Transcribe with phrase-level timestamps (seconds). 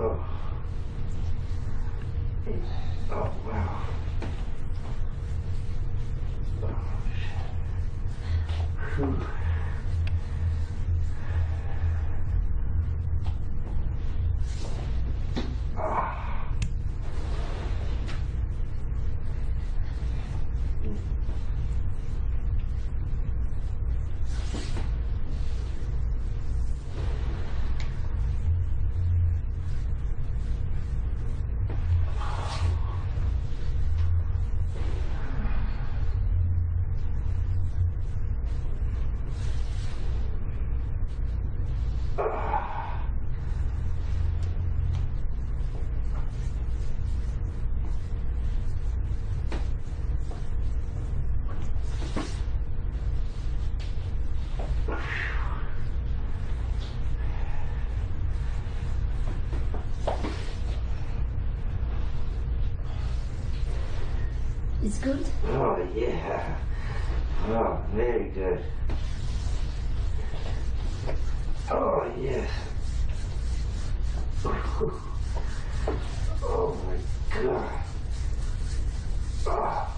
[0.00, 0.16] Oh.
[64.88, 65.22] It's good.
[65.48, 66.56] Oh, yeah.
[67.48, 68.64] Oh, very good.
[71.70, 72.50] Oh, yes.
[76.42, 76.96] Oh, my
[77.42, 77.70] God.
[79.46, 79.88] Oh,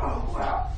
[0.00, 0.72] oh wow.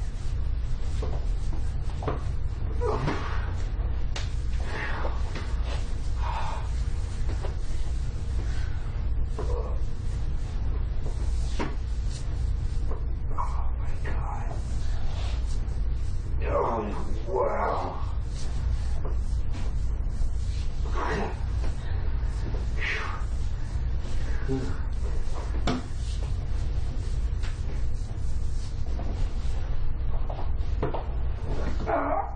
[13.37, 14.45] Oh, my God.
[16.47, 17.95] Oh, wow.
[24.47, 24.61] Whoa.
[31.87, 32.34] Ah.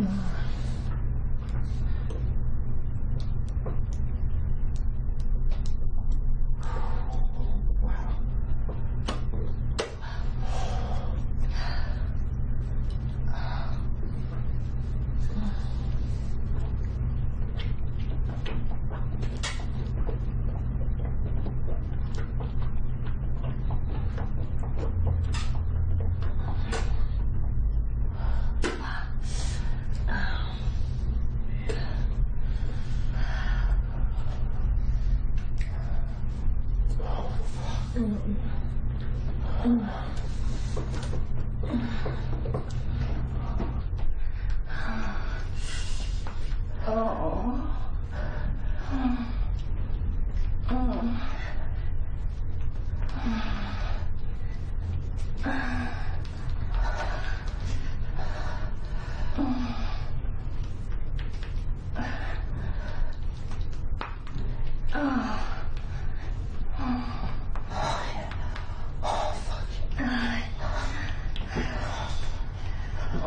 [0.00, 0.33] Yeah.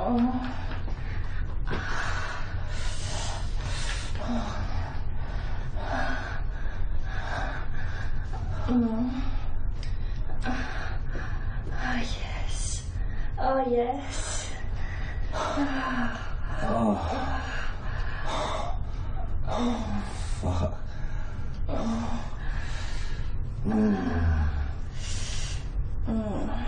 [0.09, 0.13] Oh,
[12.00, 12.83] yes.
[13.38, 14.50] Oh, yes.
[20.42, 20.77] Fuck.
[26.07, 26.63] Wow.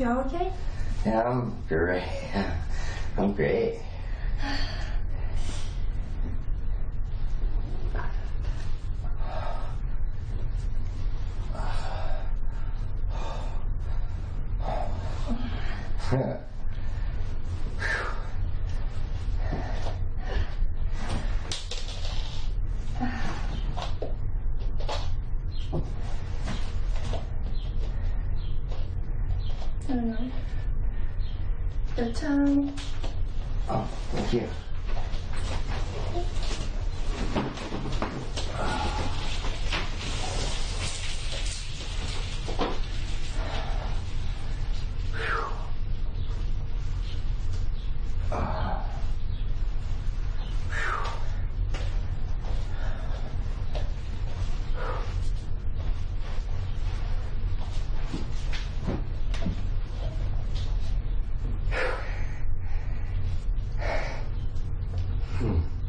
[0.00, 0.50] You okay?
[1.04, 2.02] Yeah, I'm great.
[3.18, 3.80] I'm great.
[32.00, 32.72] Your tongue.
[33.68, 34.48] Oh, thank you.
[48.32, 48.69] Ah.
[65.40, 65.79] Hmm.